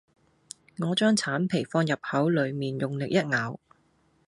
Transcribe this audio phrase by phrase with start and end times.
[0.79, 3.59] 我將橙皮放入口裏面用力一咬